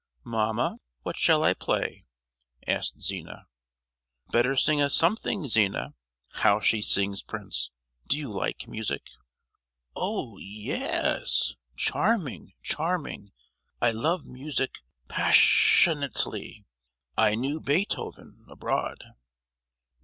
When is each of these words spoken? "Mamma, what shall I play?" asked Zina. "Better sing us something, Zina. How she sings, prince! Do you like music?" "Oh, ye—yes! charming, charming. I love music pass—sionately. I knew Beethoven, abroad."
"Mamma, 0.23 0.79
what 1.03 1.15
shall 1.15 1.43
I 1.43 1.53
play?" 1.53 2.07
asked 2.67 2.99
Zina. 3.03 3.45
"Better 4.31 4.55
sing 4.55 4.81
us 4.81 4.95
something, 4.95 5.47
Zina. 5.47 5.93
How 6.33 6.59
she 6.59 6.81
sings, 6.81 7.21
prince! 7.21 7.69
Do 8.07 8.17
you 8.17 8.31
like 8.31 8.67
music?" 8.67 9.05
"Oh, 9.95 10.39
ye—yes! 10.39 11.55
charming, 11.75 12.53
charming. 12.63 13.31
I 13.79 13.91
love 13.91 14.25
music 14.25 14.79
pass—sionately. 15.07 16.65
I 17.15 17.35
knew 17.35 17.59
Beethoven, 17.59 18.47
abroad." 18.49 19.03